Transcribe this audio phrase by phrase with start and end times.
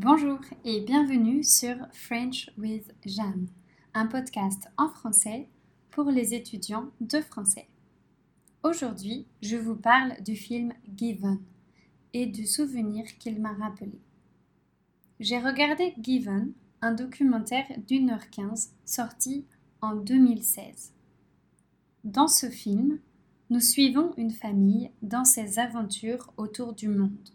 [0.00, 3.48] Bonjour et bienvenue sur French with Jeanne,
[3.94, 5.48] un podcast en français
[5.90, 7.66] pour les étudiants de français.
[8.62, 11.40] Aujourd'hui, je vous parle du film Given
[12.12, 13.98] et du souvenir qu'il m'a rappelé.
[15.18, 19.46] J'ai regardé Given, un documentaire d'une heure quinze sorti
[19.80, 20.92] en 2016.
[22.04, 23.00] Dans ce film,
[23.50, 27.30] nous suivons une famille dans ses aventures autour du monde.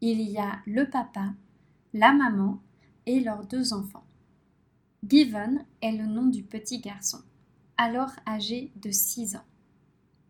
[0.00, 1.34] Il y a le papa,
[1.94, 2.58] la maman
[3.04, 4.04] et leurs deux enfants.
[5.06, 7.18] Given est le nom du petit garçon,
[7.76, 9.44] alors âgé de 6 ans.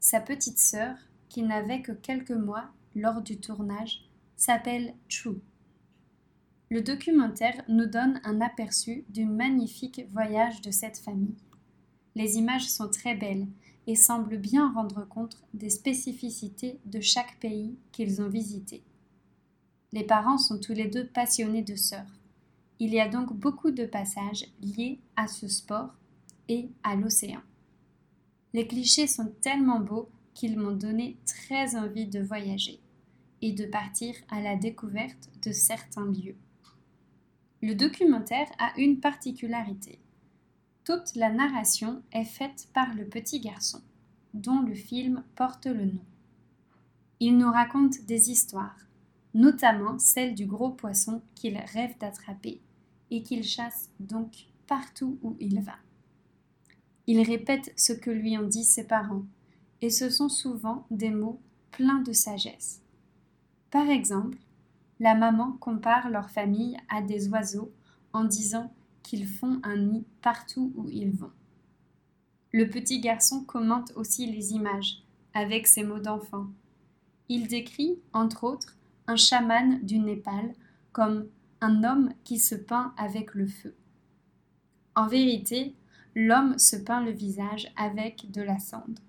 [0.00, 0.96] Sa petite sœur,
[1.28, 2.64] qui n'avait que quelques mois
[2.96, 4.02] lors du tournage,
[4.34, 5.40] s'appelle True.
[6.68, 11.36] Le documentaire nous donne un aperçu du magnifique voyage de cette famille.
[12.16, 13.46] Les images sont très belles
[13.86, 18.82] et semblent bien rendre compte des spécificités de chaque pays qu'ils ont visité.
[19.92, 22.08] Les parents sont tous les deux passionnés de surf.
[22.78, 25.94] Il y a donc beaucoup de passages liés à ce sport
[26.48, 27.42] et à l'océan.
[28.54, 32.80] Les clichés sont tellement beaux qu'ils m'ont donné très envie de voyager
[33.42, 36.36] et de partir à la découverte de certains lieux.
[37.60, 39.98] Le documentaire a une particularité.
[40.84, 43.80] Toute la narration est faite par le petit garçon,
[44.34, 46.04] dont le film porte le nom.
[47.20, 48.78] Il nous raconte des histoires,
[49.34, 52.60] notamment celle du gros poisson qu'il rêve d'attraper
[53.10, 55.76] et qu'il chasse donc partout où il va.
[57.06, 59.24] Il répète ce que lui ont dit ses parents,
[59.80, 61.40] et ce sont souvent des mots
[61.72, 62.80] pleins de sagesse.
[63.70, 64.38] Par exemple,
[65.00, 67.72] la maman compare leur famille à des oiseaux
[68.12, 68.72] en disant
[69.02, 71.32] qu'ils font un nid partout où ils vont.
[72.52, 75.02] Le petit garçon commente aussi les images,
[75.34, 76.46] avec ses mots d'enfant.
[77.28, 78.76] Il décrit, entre autres,
[79.12, 80.54] un chaman du Népal
[80.92, 81.28] comme
[81.60, 83.74] un homme qui se peint avec le feu.
[84.94, 85.74] En vérité,
[86.14, 89.02] l'homme se peint le visage avec de la cendre.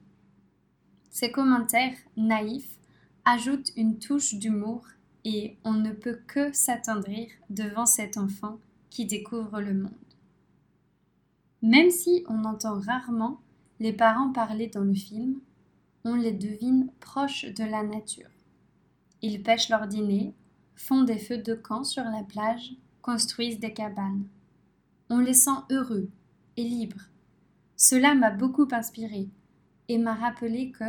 [1.09, 2.77] Ces commentaires naïfs
[3.23, 4.85] ajoutent une touche d'humour
[5.23, 9.93] et on ne peut que s'attendrir devant cet enfant qui découvre le monde.
[11.61, 13.39] Même si on entend rarement
[13.79, 15.39] les parents parler dans le film,
[16.03, 18.32] on les devine proches de la nature.
[19.23, 20.35] Ils pêchent leur dîner,
[20.75, 24.27] font des feux de camp sur la plage, construisent des cabanes.
[25.09, 26.09] On les sent heureux
[26.57, 27.09] et libres.
[27.77, 29.29] Cela m'a beaucoup inspiré
[29.87, 30.83] et m'a rappelé que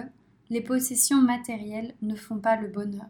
[0.50, 3.08] les possessions matérielles ne font pas le bonheur.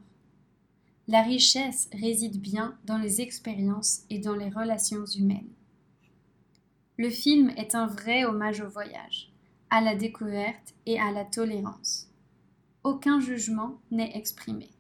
[1.09, 5.53] La richesse réside bien dans les expériences et dans les relations humaines.
[6.99, 9.33] Le film est un vrai hommage au voyage,
[9.71, 12.11] à la découverte et à la tolérance.
[12.85, 14.74] Aucun jugement n'est exprimé.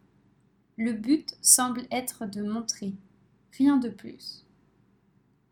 [0.76, 2.94] Le but semble être de montrer,
[3.56, 4.44] rien de plus.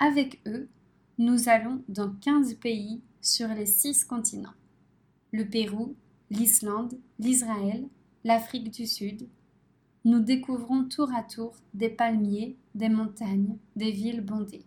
[0.01, 0.69] Avec eux,
[1.19, 4.55] nous allons dans 15 pays sur les 6 continents.
[5.31, 5.95] Le Pérou,
[6.31, 7.87] l'Islande, l'Israël,
[8.25, 9.29] l'Afrique du Sud.
[10.05, 14.65] Nous découvrons tour à tour des palmiers, des montagnes, des villes bondées.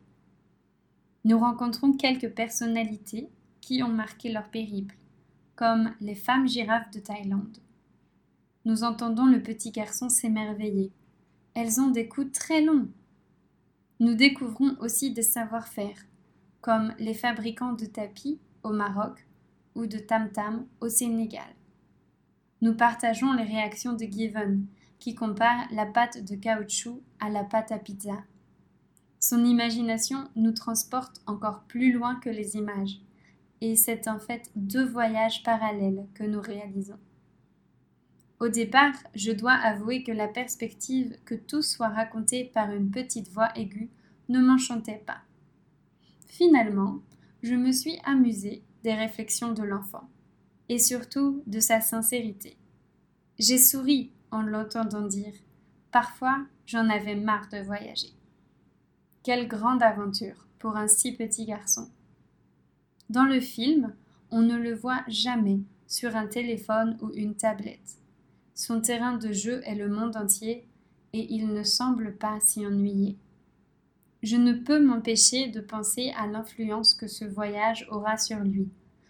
[1.26, 3.30] Nous rencontrons quelques personnalités
[3.60, 4.96] qui ont marqué leur périple,
[5.58, 7.58] comme les femmes girafes de Thaïlande.
[8.66, 10.92] Nous entendons le petit garçon s'émerveiller.
[11.53, 12.88] Elles ont des coups très longs.
[14.00, 15.98] Nous découvrons aussi des savoir-faire,
[16.62, 19.28] comme les fabricants de tapis au Maroc
[19.75, 21.56] ou de tam-tam au Sénégal.
[22.62, 24.66] Nous partageons les réactions de Given,
[24.98, 28.24] qui compare la pâte de caoutchouc à la pâte à pizza.
[29.20, 33.00] Son imagination nous transporte encore plus loin que les images,
[33.62, 37.00] et c'est en fait deux voyages parallèles que nous réalisons.
[38.40, 43.29] Au départ, je dois avouer que la perspective que tout soit raconté par une petite
[43.29, 43.90] voix aiguë
[44.29, 45.22] ne m'enchantait pas.
[46.28, 47.00] Finalement,
[47.44, 50.09] je me suis amusée des réflexions de l'enfant,
[50.68, 52.57] et surtout de sa sincérité.
[53.40, 55.34] J'ai souri en l'entendant dire
[55.91, 58.13] Parfois, j'en avais marre de voyager.
[59.24, 61.89] Quelle grande aventure pour un si petit garçon.
[63.10, 63.94] Dans le film,
[64.31, 68.00] on ne le voit jamais sur un téléphone ou une tablette.
[68.56, 70.66] Son terrain de jeu est le monde entier
[71.12, 73.18] et il ne semble pas s'y ennuyer.
[74.24, 78.69] Je ne peux m'empêcher de penser à l'influence que ce voyage aura sur lui,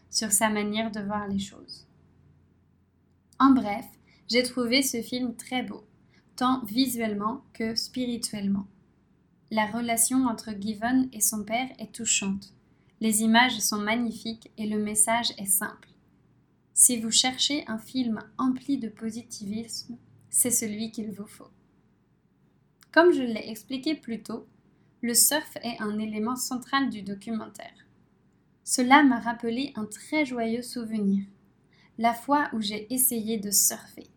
[0.10, 1.88] sur sa manière de voir les choses.
[3.40, 3.86] En bref,
[4.28, 5.86] j'ai trouvé ce film très beau,
[6.36, 8.66] tant visuellement que spirituellement.
[9.52, 12.52] La relation entre Given et son père est touchante.
[13.00, 15.90] Les images sont magnifiques et le message est simple.
[16.78, 19.96] Si vous cherchez un film empli de positivisme,
[20.30, 21.48] c'est celui qu'il vous faut.
[22.92, 24.46] Comme je l'ai expliqué plus tôt,
[25.02, 27.88] le surf est un élément central du documentaire.
[28.66, 31.24] Cela m'a rappelé un très joyeux souvenir,
[31.98, 34.08] la fois où j'ai essayé de surfer.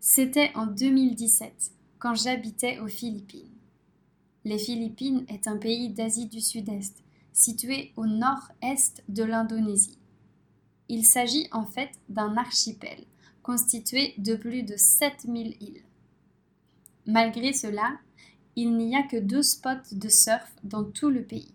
[0.00, 3.56] C'était en 2017, quand j'habitais aux Philippines.
[4.44, 7.02] Les Philippines est un pays d'Asie du Sud-Est,
[7.32, 9.96] situé au nord-est de l'Indonésie.
[10.96, 13.04] Il s'agit en fait d'un archipel
[13.42, 15.82] constitué de plus de 7000 îles.
[17.04, 17.98] Malgré cela,
[18.54, 21.52] il n'y a que deux spots de surf dans tout le pays.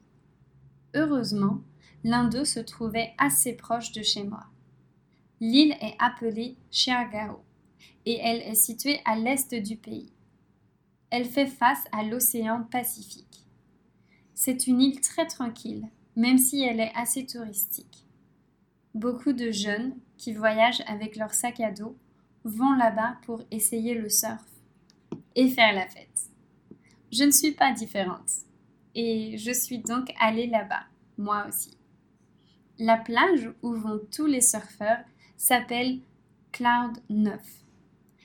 [0.94, 1.62] Heureusement,
[2.04, 4.44] l'un d'eux se trouvait assez proche de chez moi.
[5.40, 7.42] L'île est appelée Siargao
[8.06, 10.12] et elle est située à l'est du pays.
[11.12, 13.46] Elle fait face à l'océan Pacifique.
[14.34, 15.88] C'est une île très tranquille,
[16.18, 18.09] même si elle est assez touristique.
[18.96, 21.96] Beaucoup de jeunes qui voyagent avec leur sac à dos
[22.44, 24.44] vont là-bas pour essayer le surf
[25.36, 26.30] et faire la fête.
[27.12, 28.30] Je ne suis pas différente
[28.96, 30.84] et je suis donc allée là-bas,
[31.18, 31.78] moi aussi.
[32.80, 35.04] La plage où vont tous les surfeurs
[35.38, 36.00] s'appelle
[36.52, 37.40] Cloud 9.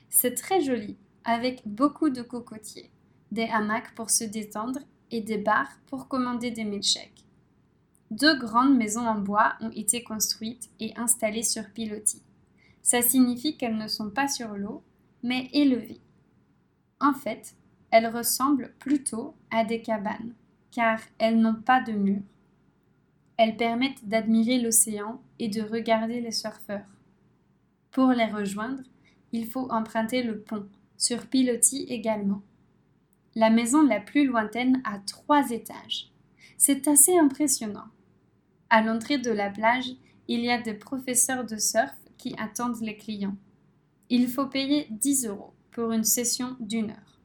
[0.09, 2.91] C'est très joli, avec beaucoup de cocotiers,
[3.31, 4.81] des hamacs pour se détendre
[5.11, 7.24] et des bars pour commander des milkshakes.
[8.11, 12.23] Deux grandes maisons en bois ont été construites et installées sur pilotis.
[12.83, 14.83] Ça signifie qu'elles ne sont pas sur l'eau,
[15.23, 16.01] mais élevées.
[17.01, 17.57] En fait,
[17.91, 20.35] elles ressemblent plutôt à des cabanes,
[20.71, 22.23] car elles n'ont pas de murs.
[23.37, 26.87] Elles permettent d'admirer l'océan et de regarder les surfeurs.
[27.91, 28.83] Pour les rejoindre,
[29.33, 30.67] il faut emprunter le pont,
[30.97, 32.43] sur pilotis également.
[33.35, 36.14] La maison la plus lointaine a trois étages.
[36.67, 37.89] C'est assez impressionnant.
[38.71, 39.91] À l'entrée de la plage,
[40.29, 43.37] il y a des professeurs de surf qui attendent les clients.
[44.09, 47.21] Il faut payer 10 euros pour une session d'une heure.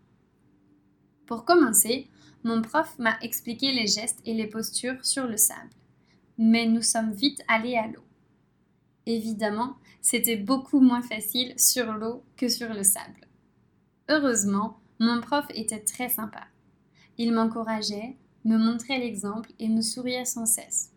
[1.26, 2.10] Pour commencer,
[2.44, 5.70] mon prof m'a expliqué les gestes et les postures sur le sable.
[6.38, 8.04] Mais nous sommes vite allés à l'eau.
[9.06, 13.26] Évidemment, c'était beaucoup moins facile sur l'eau que sur le sable.
[14.10, 16.44] Heureusement, mon prof était très sympa.
[17.18, 20.92] Il m'encourageait, me montrait l'exemple et me souriait sans cesse.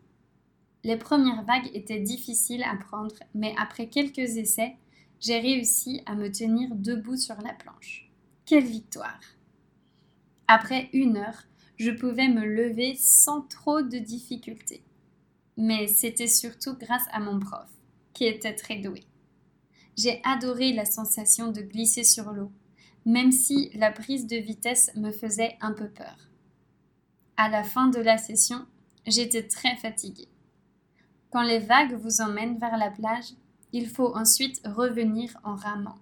[0.84, 4.76] Les premières vagues étaient difficiles à prendre, mais après quelques essais,
[5.20, 8.10] j'ai réussi à me tenir debout sur la planche.
[8.44, 9.20] Quelle victoire
[10.48, 11.44] Après une heure,
[11.76, 14.82] je pouvais me lever sans trop de difficultés.
[15.56, 17.68] Mais c'était surtout grâce à mon prof,
[18.12, 19.04] qui était très doué.
[19.96, 22.50] J'ai adoré la sensation de glisser sur l'eau
[23.04, 26.16] même si la prise de vitesse me faisait un peu peur.
[27.44, 28.64] À la fin de la session,
[29.04, 30.28] j'étais très fatiguée.
[31.32, 33.32] Quand les vagues vous emmènent vers la plage,
[33.72, 35.98] il faut ensuite revenir en ramant.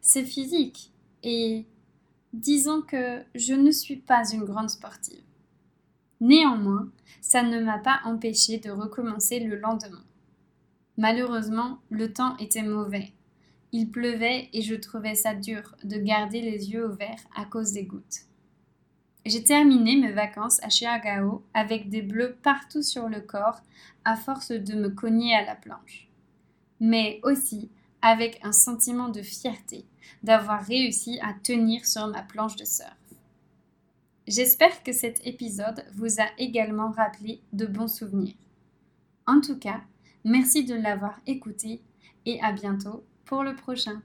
[0.00, 0.90] C'est physique
[1.22, 1.66] et
[2.32, 5.22] disons que je ne suis pas une grande sportive.
[6.20, 6.90] Néanmoins,
[7.20, 10.02] ça ne m'a pas empêché de recommencer le lendemain.
[10.96, 13.12] Malheureusement, le temps était mauvais
[13.72, 17.84] il pleuvait et je trouvais ça dur de garder les yeux ouverts à cause des
[17.84, 18.22] gouttes.
[19.28, 23.60] J'ai terminé mes vacances à Chiagao avec des bleus partout sur le corps
[24.04, 26.08] à force de me cogner à la planche.
[26.78, 27.68] Mais aussi
[28.02, 29.84] avec un sentiment de fierté
[30.22, 32.96] d'avoir réussi à tenir sur ma planche de surf.
[34.28, 38.36] J'espère que cet épisode vous a également rappelé de bons souvenirs.
[39.26, 39.80] En tout cas,
[40.24, 41.82] merci de l'avoir écouté
[42.26, 44.02] et à bientôt pour le prochain.